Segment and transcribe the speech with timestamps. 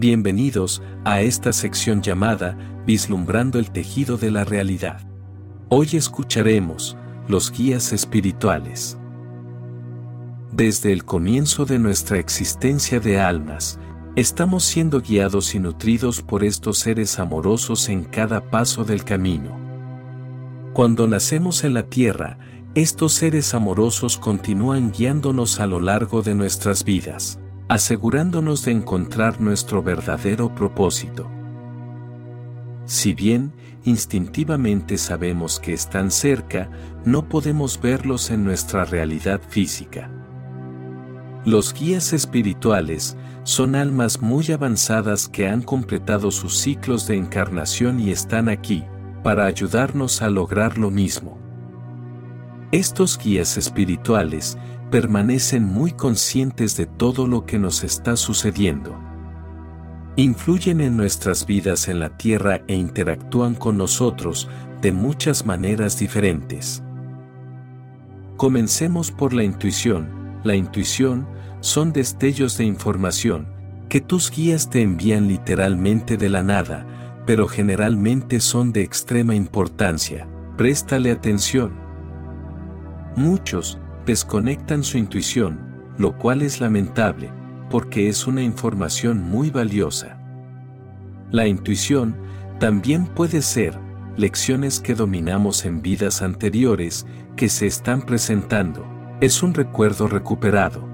[0.00, 2.56] Bienvenidos a esta sección llamada
[2.86, 5.00] Vislumbrando el tejido de la realidad.
[5.70, 8.96] Hoy escucharemos los guías espirituales.
[10.52, 13.80] Desde el comienzo de nuestra existencia de almas,
[14.14, 19.58] estamos siendo guiados y nutridos por estos seres amorosos en cada paso del camino.
[20.74, 22.38] Cuando nacemos en la tierra,
[22.76, 29.82] estos seres amorosos continúan guiándonos a lo largo de nuestras vidas asegurándonos de encontrar nuestro
[29.82, 31.30] verdadero propósito.
[32.86, 33.52] Si bien
[33.84, 36.70] instintivamente sabemos que están cerca,
[37.04, 40.10] no podemos verlos en nuestra realidad física.
[41.44, 48.10] Los guías espirituales son almas muy avanzadas que han completado sus ciclos de encarnación y
[48.10, 48.84] están aquí,
[49.22, 51.38] para ayudarnos a lograr lo mismo.
[52.72, 54.58] Estos guías espirituales
[54.90, 58.98] permanecen muy conscientes de todo lo que nos está sucediendo.
[60.16, 64.48] Influyen en nuestras vidas en la tierra e interactúan con nosotros
[64.80, 66.82] de muchas maneras diferentes.
[68.36, 70.40] Comencemos por la intuición.
[70.44, 71.26] La intuición
[71.60, 73.48] son destellos de información
[73.88, 76.86] que tus guías te envían literalmente de la nada,
[77.26, 80.28] pero generalmente son de extrema importancia.
[80.56, 81.72] Préstale atención.
[83.16, 85.60] Muchos, desconectan su intuición,
[85.98, 87.30] lo cual es lamentable,
[87.68, 90.18] porque es una información muy valiosa.
[91.30, 92.16] La intuición
[92.58, 93.78] también puede ser
[94.16, 97.04] lecciones que dominamos en vidas anteriores
[97.36, 98.86] que se están presentando.
[99.20, 100.88] Es un recuerdo recuperado.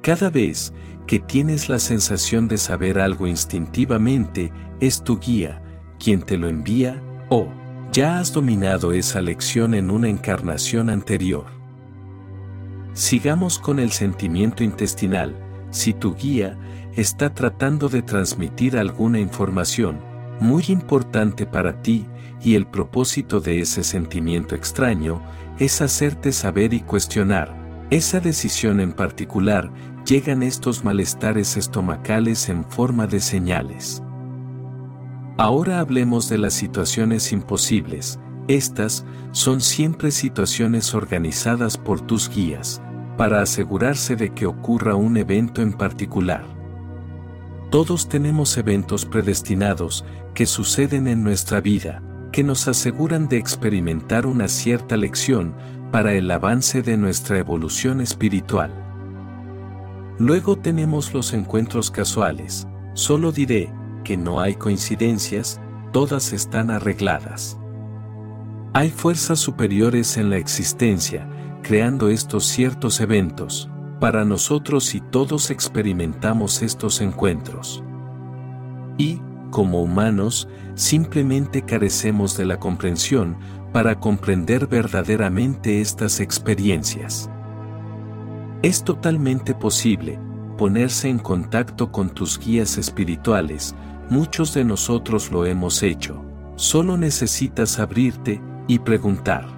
[0.00, 0.72] Cada vez
[1.08, 5.60] que tienes la sensación de saber algo instintivamente, es tu guía,
[5.98, 7.48] quien te lo envía, o
[7.90, 11.59] ya has dominado esa lección en una encarnación anterior.
[12.92, 15.36] Sigamos con el sentimiento intestinal.
[15.70, 16.58] Si tu guía
[16.96, 20.00] está tratando de transmitir alguna información
[20.40, 22.06] muy importante para ti
[22.42, 25.22] y el propósito de ese sentimiento extraño
[25.58, 29.70] es hacerte saber y cuestionar esa decisión en particular,
[30.06, 34.00] llegan estos malestares estomacales en forma de señales.
[35.36, 42.82] Ahora hablemos de las situaciones imposibles, estas son siempre situaciones organizadas por tus guías,
[43.16, 46.44] para asegurarse de que ocurra un evento en particular.
[47.70, 52.02] Todos tenemos eventos predestinados que suceden en nuestra vida,
[52.32, 55.54] que nos aseguran de experimentar una cierta lección
[55.92, 58.72] para el avance de nuestra evolución espiritual.
[60.18, 65.60] Luego tenemos los encuentros casuales, solo diré que no hay coincidencias,
[65.92, 67.59] todas están arregladas.
[68.72, 71.28] Hay fuerzas superiores en la existencia,
[71.60, 77.82] creando estos ciertos eventos, para nosotros y todos experimentamos estos encuentros.
[78.96, 79.20] Y,
[79.50, 83.36] como humanos, simplemente carecemos de la comprensión
[83.72, 87.28] para comprender verdaderamente estas experiencias.
[88.62, 90.20] Es totalmente posible
[90.56, 93.74] ponerse en contacto con tus guías espirituales,
[94.10, 99.48] muchos de nosotros lo hemos hecho, solo necesitas abrirte y preguntar.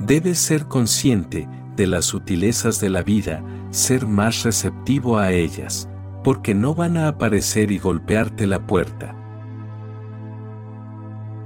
[0.00, 5.86] Debes ser consciente de las sutilezas de la vida, ser más receptivo a ellas,
[6.24, 9.14] porque no van a aparecer y golpearte la puerta.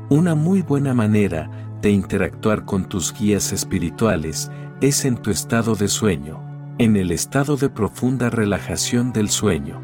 [0.09, 1.51] Una muy buena manera
[1.83, 6.45] de interactuar con tus guías espirituales es en tu estado de sueño,
[6.79, 9.83] en el estado de profunda relajación del sueño.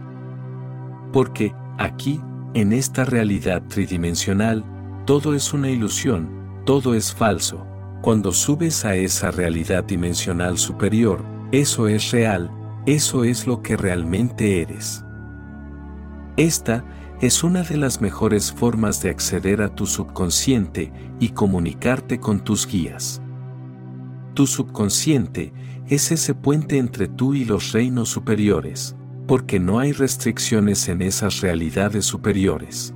[1.13, 2.21] Porque, aquí,
[2.55, 4.65] en esta realidad tridimensional,
[5.07, 6.29] todo es una ilusión,
[6.65, 7.65] todo es falso.
[8.03, 12.51] Cuando subes a esa realidad dimensional superior, eso es real,
[12.87, 15.05] eso es lo que realmente eres.
[16.37, 16.85] Esta
[17.21, 22.67] es una de las mejores formas de acceder a tu subconsciente y comunicarte con tus
[22.67, 23.23] guías.
[24.35, 25.53] Tu subconsciente
[25.87, 28.97] es ese puente entre tú y los reinos superiores,
[29.29, 32.96] porque no hay restricciones en esas realidades superiores.